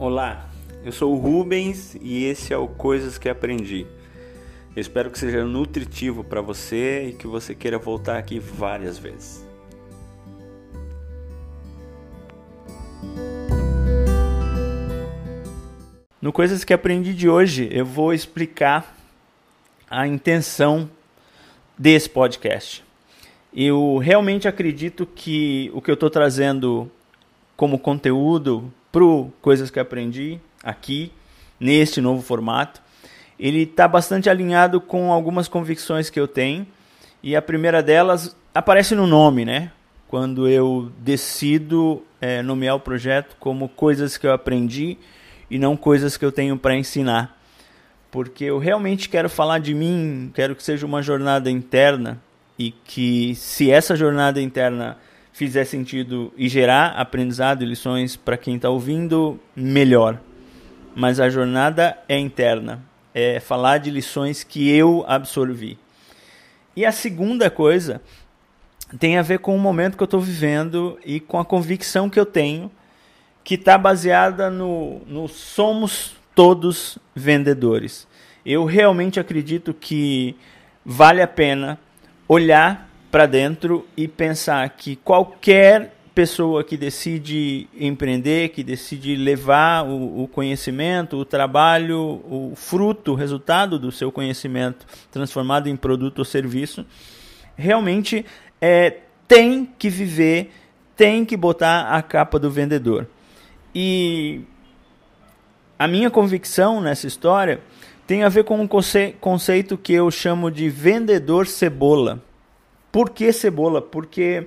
Olá, 0.00 0.48
eu 0.82 0.90
sou 0.92 1.12
o 1.12 1.18
Rubens 1.18 1.94
e 2.00 2.24
esse 2.24 2.54
é 2.54 2.56
o 2.56 2.66
Coisas 2.66 3.18
que 3.18 3.28
Aprendi. 3.28 3.86
Eu 4.74 4.80
espero 4.80 5.10
que 5.10 5.18
seja 5.18 5.44
nutritivo 5.44 6.24
para 6.24 6.40
você 6.40 7.08
e 7.08 7.12
que 7.12 7.26
você 7.26 7.54
queira 7.54 7.76
voltar 7.76 8.16
aqui 8.16 8.38
várias 8.38 8.96
vezes. 8.96 9.46
No 16.18 16.32
Coisas 16.32 16.64
que 16.64 16.72
Aprendi 16.72 17.12
de 17.12 17.28
hoje, 17.28 17.68
eu 17.70 17.84
vou 17.84 18.14
explicar 18.14 18.96
a 19.86 20.06
intenção 20.06 20.88
desse 21.76 22.08
podcast. 22.08 22.82
Eu 23.54 23.98
realmente 23.98 24.48
acredito 24.48 25.04
que 25.04 25.70
o 25.74 25.82
que 25.82 25.90
eu 25.90 25.94
estou 25.94 26.08
trazendo 26.08 26.90
como 27.54 27.78
conteúdo 27.78 28.72
para 28.92 29.02
Coisas 29.40 29.70
que 29.70 29.78
Aprendi 29.78 30.40
aqui, 30.62 31.12
neste 31.58 32.00
novo 32.00 32.22
formato, 32.22 32.80
ele 33.38 33.62
está 33.62 33.88
bastante 33.88 34.28
alinhado 34.28 34.80
com 34.80 35.12
algumas 35.12 35.48
convicções 35.48 36.10
que 36.10 36.20
eu 36.20 36.28
tenho. 36.28 36.66
E 37.22 37.34
a 37.34 37.42
primeira 37.42 37.82
delas 37.82 38.36
aparece 38.54 38.94
no 38.94 39.06
nome, 39.06 39.44
né? 39.44 39.70
Quando 40.08 40.48
eu 40.48 40.90
decido 40.98 42.02
é, 42.20 42.42
nomear 42.42 42.76
o 42.76 42.80
projeto 42.80 43.36
como 43.38 43.68
coisas 43.68 44.16
que 44.16 44.26
eu 44.26 44.32
aprendi 44.32 44.98
e 45.50 45.58
não 45.58 45.76
coisas 45.76 46.16
que 46.16 46.24
eu 46.24 46.32
tenho 46.32 46.56
para 46.58 46.76
ensinar. 46.76 47.38
Porque 48.10 48.44
eu 48.44 48.58
realmente 48.58 49.08
quero 49.08 49.30
falar 49.30 49.60
de 49.60 49.72
mim, 49.72 50.30
quero 50.34 50.56
que 50.56 50.62
seja 50.62 50.84
uma 50.84 51.00
jornada 51.00 51.50
interna 51.50 52.20
e 52.58 52.72
que 52.72 53.34
se 53.36 53.70
essa 53.70 53.94
jornada 53.96 54.40
interna 54.42 54.98
fizer 55.32 55.64
sentido 55.64 56.32
e 56.36 56.48
gerar 56.48 56.88
aprendizado 56.88 57.62
e 57.62 57.66
lições 57.66 58.16
para 58.16 58.36
quem 58.36 58.56
está 58.56 58.68
ouvindo, 58.68 59.38
melhor. 59.54 60.20
Mas 60.94 61.20
a 61.20 61.28
jornada 61.28 61.96
é 62.08 62.18
interna, 62.18 62.82
é 63.14 63.40
falar 63.40 63.78
de 63.78 63.90
lições 63.90 64.42
que 64.42 64.70
eu 64.70 65.04
absorvi. 65.06 65.78
E 66.76 66.84
a 66.84 66.92
segunda 66.92 67.50
coisa 67.50 68.00
tem 68.98 69.18
a 69.18 69.22
ver 69.22 69.38
com 69.38 69.54
o 69.54 69.58
momento 69.58 69.96
que 69.96 70.02
eu 70.02 70.06
estou 70.06 70.20
vivendo 70.20 70.98
e 71.04 71.20
com 71.20 71.38
a 71.38 71.44
convicção 71.44 72.10
que 72.10 72.18
eu 72.18 72.26
tenho, 72.26 72.70
que 73.44 73.54
está 73.54 73.78
baseada 73.78 74.50
no, 74.50 75.00
no 75.06 75.28
somos 75.28 76.14
todos 76.34 76.98
vendedores. 77.14 78.06
Eu 78.44 78.64
realmente 78.64 79.20
acredito 79.20 79.72
que 79.72 80.36
vale 80.84 81.22
a 81.22 81.26
pena 81.26 81.78
olhar 82.26 82.89
para 83.10 83.26
dentro 83.26 83.86
e 83.96 84.06
pensar 84.06 84.68
que 84.70 84.96
qualquer 84.96 85.94
pessoa 86.14 86.62
que 86.62 86.76
decide 86.76 87.68
empreender, 87.78 88.50
que 88.50 88.62
decide 88.62 89.16
levar 89.16 89.84
o, 89.84 90.24
o, 90.24 90.28
conhecimento, 90.28 91.16
o 91.16 91.24
trabalho, 91.24 91.98
o 91.98 92.52
fruto, 92.54 93.12
o 93.12 93.14
resultado 93.14 93.78
do 93.78 93.90
seu 93.90 94.12
conhecimento 94.12 94.86
transformado 95.10 95.68
em 95.68 95.76
produto 95.76 96.18
ou 96.20 96.24
serviço, 96.24 96.84
realmente 97.56 98.24
é, 98.60 98.98
tem 99.26 99.68
que 99.78 99.88
viver, 99.88 100.52
tem 100.96 101.24
que 101.24 101.36
botar 101.36 101.94
a 101.94 102.02
capa 102.02 102.38
do 102.38 102.50
vendedor. 102.50 103.06
E 103.74 104.42
a 105.78 105.86
minha 105.88 106.10
convicção 106.10 106.80
nessa 106.80 107.06
história 107.06 107.60
tem 108.06 108.24
a 108.24 108.28
ver 108.28 108.44
com 108.44 108.60
um 108.60 108.68
conceito 109.20 109.78
que 109.78 109.92
eu 109.92 110.10
chamo 110.10 110.50
de 110.50 110.68
vendedor 110.68 111.46
cebola. 111.46 112.20
Por 112.92 113.10
que 113.10 113.32
cebola? 113.32 113.80
Porque 113.80 114.46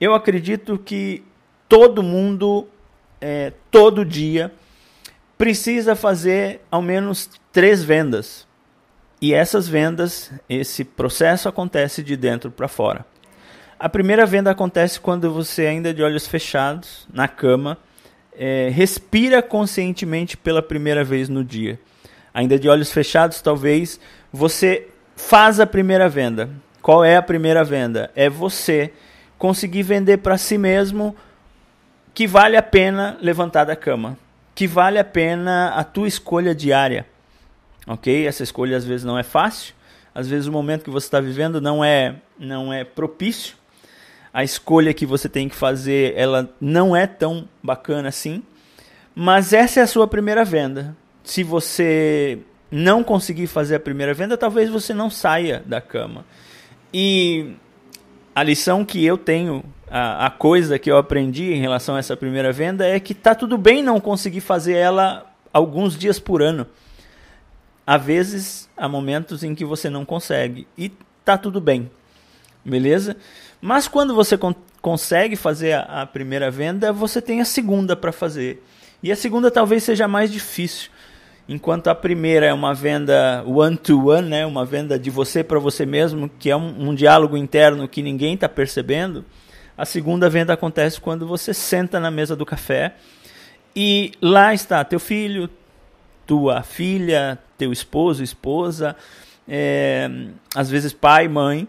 eu 0.00 0.14
acredito 0.14 0.78
que 0.78 1.24
todo 1.68 2.02
mundo, 2.02 2.68
é, 3.20 3.52
todo 3.70 4.04
dia, 4.04 4.52
precisa 5.38 5.96
fazer 5.96 6.60
ao 6.70 6.82
menos 6.82 7.30
três 7.52 7.82
vendas. 7.82 8.46
E 9.20 9.32
essas 9.32 9.68
vendas, 9.68 10.32
esse 10.48 10.84
processo 10.84 11.48
acontece 11.48 12.02
de 12.02 12.16
dentro 12.16 12.50
para 12.50 12.68
fora. 12.68 13.06
A 13.78 13.88
primeira 13.88 14.26
venda 14.26 14.50
acontece 14.50 15.00
quando 15.00 15.32
você, 15.32 15.66
ainda 15.66 15.94
de 15.94 16.02
olhos 16.02 16.26
fechados, 16.26 17.08
na 17.12 17.26
cama, 17.26 17.78
é, 18.32 18.70
respira 18.72 19.42
conscientemente 19.42 20.36
pela 20.36 20.62
primeira 20.62 21.02
vez 21.02 21.28
no 21.28 21.44
dia. 21.44 21.78
Ainda 22.34 22.58
de 22.58 22.68
olhos 22.68 22.92
fechados, 22.92 23.40
talvez 23.40 24.00
você 24.32 24.88
faz 25.16 25.60
a 25.60 25.66
primeira 25.66 26.08
venda. 26.08 26.50
Qual 26.82 27.04
é 27.04 27.16
a 27.16 27.22
primeira 27.22 27.62
venda? 27.62 28.10
É 28.16 28.28
você 28.28 28.92
conseguir 29.38 29.84
vender 29.84 30.18
para 30.18 30.36
si 30.36 30.58
mesmo 30.58 31.16
que 32.12 32.26
vale 32.26 32.56
a 32.56 32.62
pena 32.62 33.16
levantar 33.22 33.64
da 33.64 33.76
cama, 33.76 34.18
que 34.52 34.66
vale 34.66 34.98
a 34.98 35.04
pena 35.04 35.68
a 35.70 35.84
tua 35.84 36.08
escolha 36.08 36.52
diária. 36.52 37.06
Ok? 37.86 38.26
Essa 38.26 38.42
escolha 38.42 38.76
às 38.76 38.84
vezes 38.84 39.04
não 39.04 39.16
é 39.16 39.22
fácil, 39.22 39.74
às 40.12 40.28
vezes 40.28 40.48
o 40.48 40.52
momento 40.52 40.82
que 40.82 40.90
você 40.90 41.06
está 41.06 41.20
vivendo 41.20 41.60
não 41.60 41.84
é 41.84 42.16
não 42.38 42.72
é 42.72 42.82
propício. 42.84 43.56
A 44.34 44.42
escolha 44.42 44.92
que 44.92 45.06
você 45.06 45.28
tem 45.28 45.48
que 45.48 45.54
fazer, 45.54 46.14
ela 46.16 46.52
não 46.60 46.96
é 46.96 47.06
tão 47.06 47.48
bacana 47.62 48.08
assim. 48.08 48.42
Mas 49.14 49.52
essa 49.52 49.80
é 49.80 49.82
a 49.82 49.86
sua 49.86 50.08
primeira 50.08 50.44
venda. 50.44 50.96
Se 51.22 51.44
você 51.44 52.38
não 52.70 53.04
conseguir 53.04 53.46
fazer 53.46 53.76
a 53.76 53.80
primeira 53.80 54.14
venda, 54.14 54.36
talvez 54.36 54.70
você 54.70 54.94
não 54.94 55.10
saia 55.10 55.62
da 55.66 55.80
cama. 55.80 56.24
E 56.92 57.54
a 58.34 58.42
lição 58.42 58.84
que 58.84 59.04
eu 59.04 59.16
tenho, 59.16 59.64
a, 59.90 60.26
a, 60.26 60.30
coisa 60.30 60.78
que 60.78 60.90
eu 60.90 60.96
aprendi 60.96 61.52
em 61.52 61.60
relação 61.60 61.96
a 61.96 61.98
essa 61.98 62.16
primeira 62.16 62.52
venda 62.52 62.86
é 62.86 63.00
que 63.00 63.14
tá 63.14 63.34
tudo 63.34 63.56
bem 63.56 63.82
não 63.82 64.00
conseguir 64.00 64.40
fazer 64.40 64.74
ela 64.74 65.26
alguns 65.52 65.96
dias 65.96 66.18
por 66.18 66.42
ano. 66.42 66.66
Há 67.86 67.96
vezes, 67.96 68.68
há 68.76 68.88
momentos 68.88 69.42
em 69.42 69.54
que 69.54 69.64
você 69.64 69.88
não 69.88 70.04
consegue 70.04 70.66
e 70.76 70.92
tá 71.24 71.36
tudo 71.38 71.60
bem, 71.60 71.90
beleza? 72.64 73.16
Mas 73.60 73.88
quando 73.88 74.14
você 74.14 74.36
con 74.36 74.54
consegue 74.80 75.36
fazer 75.36 75.74
a, 75.74 76.02
a 76.02 76.06
primeira 76.06 76.50
venda, 76.50 76.92
você 76.92 77.22
tem 77.22 77.40
a 77.40 77.44
segunda 77.44 77.94
para 77.94 78.10
fazer. 78.10 78.60
E 79.00 79.12
a 79.12 79.16
segunda 79.16 79.48
talvez 79.48 79.84
seja 79.84 80.08
mais 80.08 80.30
difícil 80.30 80.90
enquanto 81.48 81.88
a 81.88 81.94
primeira 81.94 82.46
é 82.46 82.52
uma 82.52 82.74
venda 82.74 83.42
one-to-one, 83.46 84.28
né, 84.28 84.46
uma 84.46 84.64
venda 84.64 84.98
de 84.98 85.10
você 85.10 85.42
para 85.42 85.58
você 85.58 85.84
mesmo, 85.84 86.30
que 86.38 86.50
é 86.50 86.56
um, 86.56 86.88
um 86.88 86.94
diálogo 86.94 87.36
interno 87.36 87.88
que 87.88 88.02
ninguém 88.02 88.34
está 88.34 88.48
percebendo, 88.48 89.24
a 89.76 89.84
segunda 89.84 90.28
venda 90.28 90.52
acontece 90.52 91.00
quando 91.00 91.26
você 91.26 91.52
senta 91.52 91.98
na 91.98 92.10
mesa 92.10 92.36
do 92.36 92.46
café 92.46 92.94
e 93.74 94.12
lá 94.20 94.52
está 94.54 94.84
teu 94.84 95.00
filho, 95.00 95.48
tua 96.26 96.62
filha, 96.62 97.38
teu 97.58 97.72
esposo, 97.72 98.22
esposa, 98.22 98.94
é, 99.48 100.08
às 100.54 100.70
vezes 100.70 100.92
pai, 100.92 101.26
mãe, 101.26 101.66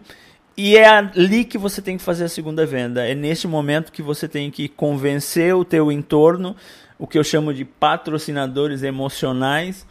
e 0.56 0.76
é 0.76 0.86
ali 0.86 1.44
que 1.44 1.58
você 1.58 1.82
tem 1.82 1.96
que 1.96 2.02
fazer 2.02 2.24
a 2.24 2.28
segunda 2.28 2.64
venda. 2.64 3.06
É 3.06 3.14
nesse 3.14 3.48
momento 3.48 3.90
que 3.90 4.02
você 4.02 4.28
tem 4.28 4.50
que 4.50 4.68
convencer 4.68 5.54
o 5.54 5.64
teu 5.64 5.90
entorno 5.90 6.54
o 6.98 7.06
que 7.06 7.18
eu 7.18 7.24
chamo 7.24 7.52
de 7.52 7.64
patrocinadores 7.64 8.82
emocionais, 8.82 9.86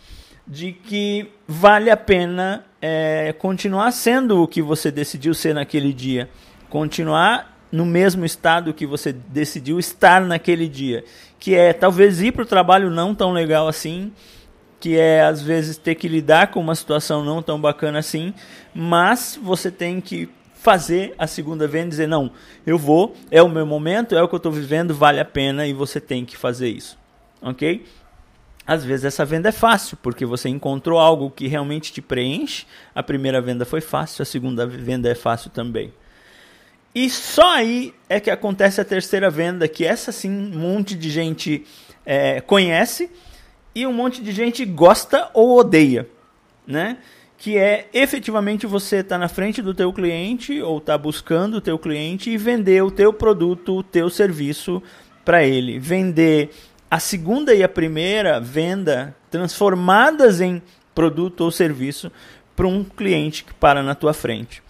de 0.48 0.72
que 0.72 1.32
vale 1.48 1.90
a 1.90 1.98
pena 1.98 2.66
é, 2.82 3.34
continuar 3.34 3.92
sendo 3.92 4.42
o 4.42 4.48
que 4.48 4.62
você 4.62 4.92
decidiu 4.92 5.34
ser 5.34 5.54
naquele 5.54 5.94
dia, 5.94 6.30
continuar 6.70 7.54
no 7.72 7.86
mesmo 7.86 8.24
estado 8.24 8.74
que 8.74 8.86
você 8.86 9.12
decidiu 9.12 9.80
estar 9.80 10.22
naquele 10.22 10.68
dia, 10.68 11.04
que 11.40 11.56
é 11.56 11.74
talvez 11.74 12.22
ir 12.22 12.32
para 12.32 12.44
o 12.44 12.46
trabalho 12.46 12.90
não 12.90 13.16
tão 13.16 13.32
legal 13.32 13.68
assim, 13.68 14.12
que 14.80 14.98
é 14.98 15.24
às 15.24 15.42
vezes 15.42 15.78
ter 15.78 15.96
que 15.96 16.08
lidar 16.08 16.48
com 16.52 16.60
uma 16.60 16.76
situação 16.76 17.24
não 17.24 17.42
tão 17.42 17.60
bacana 17.60 18.00
assim, 18.00 18.34
mas 18.76 19.40
você 19.42 19.72
tem 19.72 20.00
que 20.02 20.30
fazer 20.64 21.14
a 21.18 21.28
segunda 21.28 21.68
venda 21.68 21.88
e 21.88 21.90
dizer: 21.90 22.08
não, 22.08 22.32
eu 22.66 22.78
vou, 22.78 23.16
é 23.30 23.44
o 23.44 23.50
meu 23.50 23.66
momento, 23.66 24.16
é 24.16 24.24
o 24.24 24.28
que 24.30 24.34
eu 24.34 24.38
estou 24.38 24.52
vivendo, 24.52 24.96
vale 24.96 25.20
a 25.20 25.26
pena 25.26 25.68
e 25.68 25.74
você 25.74 26.00
tem 26.00 26.24
que 26.24 26.38
fazer 26.38 26.70
isso. 26.70 26.98
Ok? 27.42 27.86
Às 28.66 28.86
vezes 28.86 29.04
essa 29.04 29.26
venda 29.26 29.50
é 29.50 29.52
fácil, 29.52 29.98
porque 30.02 30.26
você 30.26 30.48
encontrou 30.48 30.98
algo 30.98 31.30
que 31.30 31.48
realmente 31.48 31.92
te 31.92 32.02
preenche. 32.02 32.66
A 32.96 33.04
primeira 33.04 33.42
venda 33.42 33.66
foi 33.66 33.82
fácil, 33.82 34.22
a 34.22 34.26
segunda 34.26 34.66
venda 34.66 35.10
é 35.10 35.16
fácil 35.16 35.52
também. 35.52 35.94
E 36.96 37.10
só 37.10 37.56
aí 37.56 37.94
é 38.08 38.22
que 38.22 38.32
acontece 38.32 38.80
a 38.80 38.86
terceira 38.86 39.30
venda, 39.30 39.68
que 39.68 39.84
essa 39.84 40.14
sim 40.14 40.32
um 40.32 40.58
monte 40.58 40.96
de 40.96 41.10
gente 41.10 41.66
é, 42.06 42.40
conhece 42.40 43.12
e 43.76 43.86
um 43.86 43.92
monte 43.92 44.22
de 44.22 44.32
gente 44.32 44.64
gosta 44.64 45.30
ou 45.34 45.60
odeia, 45.60 46.08
né? 46.66 47.00
Que 47.38 47.58
é 47.58 47.88
efetivamente 47.94 48.66
você 48.66 48.98
estar 48.98 49.16
tá 49.16 49.20
na 49.20 49.28
frente 49.28 49.62
do 49.62 49.74
teu 49.74 49.92
cliente 49.92 50.62
ou 50.62 50.78
estar 50.78 50.94
tá 50.94 50.98
buscando 50.98 51.56
o 51.56 51.62
teu 51.62 51.78
cliente 51.78 52.30
e 52.30 52.38
vender 52.38 52.84
o 52.84 52.92
teu 52.92 53.12
produto, 53.12 53.78
o 53.78 53.84
teu 53.84 54.10
serviço 54.10 54.82
para 55.26 55.44
ele. 55.44 55.80
Vender 55.80 56.52
a 56.90 57.00
segunda 57.00 57.54
e 57.54 57.64
a 57.64 57.70
primeira 57.70 58.40
venda 58.40 59.16
transformadas 59.32 60.40
em 60.40 60.62
produto 60.94 61.42
ou 61.42 61.52
serviço 61.52 62.12
para 62.56 62.68
um 62.68 62.84
cliente 62.84 63.44
que 63.44 63.54
para 63.54 63.82
na 63.82 63.96
tua 63.96 64.14
frente. 64.14 64.62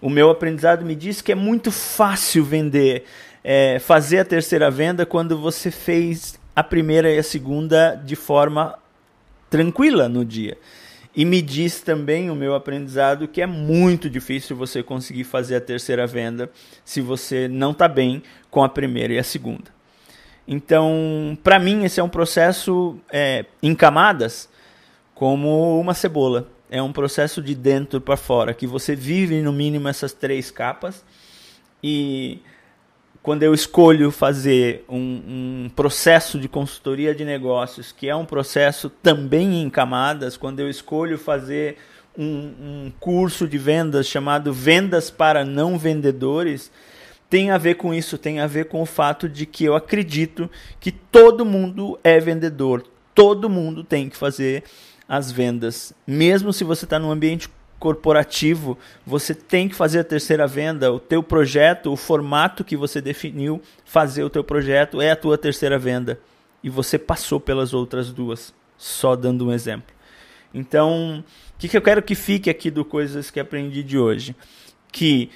O 0.00 0.08
meu 0.08 0.30
aprendizado 0.30 0.84
me 0.84 0.94
diz 0.94 1.20
que 1.20 1.32
é 1.32 1.34
muito 1.34 1.70
fácil 1.70 2.44
vender, 2.44 3.04
é, 3.42 3.78
fazer 3.78 4.18
a 4.18 4.24
terceira 4.24 4.70
venda 4.70 5.04
quando 5.04 5.36
você 5.36 5.70
fez 5.70 6.40
a 6.54 6.62
primeira 6.62 7.10
e 7.10 7.18
a 7.18 7.22
segunda 7.22 7.94
de 7.94 8.16
forma 8.16 8.78
tranquila 9.48 10.08
no 10.08 10.24
dia. 10.24 10.56
E 11.14 11.24
me 11.24 11.42
diz 11.42 11.82
também 11.82 12.30
o 12.30 12.34
meu 12.34 12.54
aprendizado 12.54 13.28
que 13.28 13.42
é 13.42 13.46
muito 13.46 14.08
difícil 14.08 14.56
você 14.56 14.82
conseguir 14.82 15.24
fazer 15.24 15.56
a 15.56 15.60
terceira 15.60 16.06
venda 16.06 16.50
se 16.84 17.00
você 17.00 17.48
não 17.48 17.72
está 17.72 17.86
bem 17.86 18.22
com 18.50 18.64
a 18.64 18.68
primeira 18.68 19.12
e 19.12 19.18
a 19.18 19.24
segunda. 19.24 19.70
Então, 20.48 21.38
para 21.42 21.58
mim, 21.58 21.84
esse 21.84 22.00
é 22.00 22.02
um 22.02 22.08
processo 22.08 22.98
é, 23.10 23.44
em 23.62 23.74
camadas, 23.74 24.48
como 25.14 25.78
uma 25.78 25.94
cebola. 25.94 26.48
É 26.70 26.82
um 26.82 26.92
processo 26.92 27.42
de 27.42 27.54
dentro 27.54 28.00
para 28.00 28.16
fora, 28.16 28.54
que 28.54 28.66
você 28.66 28.96
vive 28.96 29.42
no 29.42 29.52
mínimo 29.52 29.88
essas 29.88 30.14
três 30.14 30.50
capas 30.50 31.04
e 31.82 32.40
quando 33.22 33.44
eu 33.44 33.54
escolho 33.54 34.10
fazer 34.10 34.84
um, 34.88 34.96
um, 35.66 35.70
processo 35.76 36.38
de 36.40 36.48
consultoria 36.48 37.14
de 37.14 37.24
negócios, 37.24 37.92
que 37.92 38.08
é 38.08 38.16
um 38.16 38.24
processo 38.24 38.90
também 38.90 39.62
em 39.62 39.70
camadas, 39.70 40.36
quando 40.36 40.58
eu 40.58 40.68
escolho 40.68 41.16
fazer 41.16 41.76
um, 42.18 42.26
um 42.26 42.92
curso 42.98 43.46
de 43.46 43.56
vendas 43.56 44.08
chamado 44.08 44.52
Vendas 44.52 45.08
para 45.08 45.44
Não 45.44 45.78
Vendedores, 45.78 46.72
tem 47.30 47.50
a 47.50 47.58
ver 47.58 47.76
com 47.76 47.94
isso, 47.94 48.18
tem 48.18 48.40
a 48.40 48.46
ver 48.46 48.66
com 48.66 48.82
o 48.82 48.86
fato 48.86 49.28
de 49.28 49.46
que 49.46 49.64
eu 49.64 49.76
acredito 49.76 50.50
que 50.80 50.90
todo 50.90 51.46
mundo 51.46 51.98
é 52.02 52.18
vendedor, 52.18 52.84
todo 53.14 53.48
mundo 53.48 53.84
tem 53.84 54.08
que 54.08 54.16
fazer 54.16 54.64
as 55.08 55.30
vendas, 55.30 55.92
mesmo 56.06 56.52
se 56.52 56.64
você 56.64 56.84
está 56.84 56.98
num 56.98 57.10
ambiente 57.10 57.48
corporativo, 57.82 58.78
você 59.04 59.34
tem 59.34 59.68
que 59.68 59.74
fazer 59.74 59.98
a 59.98 60.04
terceira 60.04 60.46
venda, 60.46 60.92
o 60.92 61.00
teu 61.00 61.20
projeto, 61.20 61.92
o 61.92 61.96
formato 61.96 62.62
que 62.62 62.76
você 62.76 63.00
definiu, 63.00 63.60
fazer 63.84 64.22
o 64.22 64.30
teu 64.30 64.44
projeto 64.44 65.02
é 65.02 65.10
a 65.10 65.16
tua 65.16 65.36
terceira 65.36 65.80
venda. 65.80 66.20
E 66.62 66.70
você 66.70 66.96
passou 66.96 67.40
pelas 67.40 67.74
outras 67.74 68.12
duas, 68.12 68.54
só 68.78 69.16
dando 69.16 69.48
um 69.48 69.52
exemplo. 69.52 69.92
Então, 70.54 71.24
o 71.56 71.58
que, 71.58 71.66
que 71.66 71.76
eu 71.76 71.82
quero 71.82 72.00
que 72.04 72.14
fique 72.14 72.48
aqui 72.48 72.70
do 72.70 72.84
coisas 72.84 73.32
que 73.32 73.40
aprendi 73.40 73.82
de 73.82 73.98
hoje, 73.98 74.36
que 74.92 75.28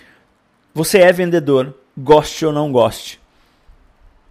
você 0.73 0.99
é 0.99 1.13
vendedor, 1.13 1.75
goste 1.99 2.47
ou 2.47 2.53
não 2.53 2.71
goste, 2.71 3.21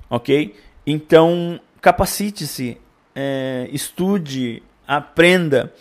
ok? 0.09 0.55
Então, 0.87 1.59
capacite-se, 1.81 2.77
é, 3.13 3.67
estude, 3.73 4.63
aprenda 4.87 5.73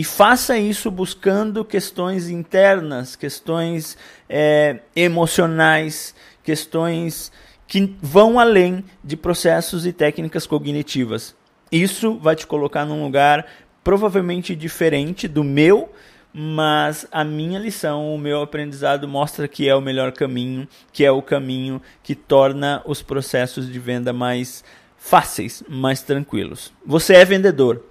e 0.00 0.04
faça 0.04 0.56
isso 0.56 0.90
buscando 0.90 1.62
questões 1.62 2.30
internas, 2.30 3.16
questões 3.16 3.98
é, 4.30 4.78
emocionais, 4.96 6.14
questões 6.42 7.30
que 7.68 7.94
vão 8.00 8.40
além 8.40 8.82
de 9.04 9.14
processos 9.14 9.84
e 9.84 9.92
técnicas 9.92 10.46
cognitivas. 10.46 11.36
Isso 11.70 12.16
vai 12.16 12.34
te 12.34 12.46
colocar 12.46 12.86
num 12.86 13.04
lugar 13.04 13.46
provavelmente 13.84 14.56
diferente 14.56 15.28
do 15.28 15.44
meu, 15.44 15.92
mas 16.32 17.06
a 17.12 17.22
minha 17.22 17.58
lição, 17.58 18.14
o 18.14 18.18
meu 18.18 18.40
aprendizado 18.40 19.06
mostra 19.06 19.46
que 19.46 19.68
é 19.68 19.74
o 19.74 19.82
melhor 19.82 20.12
caminho, 20.12 20.66
que 20.94 21.04
é 21.04 21.12
o 21.12 21.20
caminho 21.20 21.78
que 22.02 22.14
torna 22.14 22.80
os 22.86 23.02
processos 23.02 23.70
de 23.70 23.78
venda 23.78 24.14
mais 24.14 24.64
fáceis, 24.96 25.62
mais 25.68 26.00
tranquilos. 26.00 26.72
Você 26.86 27.12
é 27.12 27.24
vendedor 27.26 27.89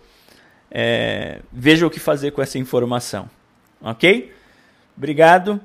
é, 0.72 1.42
veja 1.52 1.86
o 1.86 1.90
que 1.90 2.00
fazer 2.00 2.32
com 2.32 2.42
essa 2.42 2.58
informação. 2.58 3.30
Ok? 3.82 4.34
Obrigado. 4.96 5.60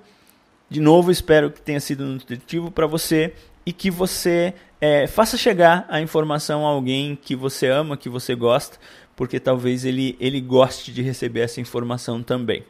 De 0.69 0.81
novo, 0.81 1.11
espero 1.11 1.51
que 1.51 1.61
tenha 1.61 1.81
sido 1.81 2.05
nutritivo 2.05 2.71
para 2.71 2.87
você 2.87 3.35
e 3.67 3.73
que 3.73 3.91
você 3.91 4.55
é, 4.81 5.07
faça 5.07 5.37
chegar 5.37 5.87
a 5.89 6.01
informação 6.01 6.67
a 6.67 6.71
alguém 6.71 7.17
que 7.17 7.35
você 7.35 7.69
ama, 7.69 7.97
que 7.97 8.09
você 8.09 8.35
gosta, 8.35 8.79
porque 9.17 9.39
talvez 9.39 9.85
ele, 9.85 10.17
ele 10.21 10.41
goste 10.41 10.93
de 10.93 11.03
receber 11.03 11.41
essa 11.41 11.61
informação 11.61 12.23
também. 12.23 12.65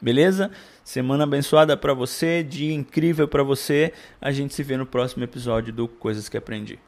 Beleza? 0.00 0.50
Semana 0.84 1.24
abençoada 1.24 1.76
para 1.76 1.92
você, 1.92 2.42
dia 2.42 2.72
incrível 2.72 3.26
para 3.26 3.42
você. 3.42 3.92
A 4.20 4.30
gente 4.30 4.54
se 4.54 4.62
vê 4.62 4.76
no 4.76 4.86
próximo 4.86 5.24
episódio 5.24 5.72
do 5.72 5.88
Coisas 5.88 6.28
que 6.28 6.36
Aprendi. 6.36 6.78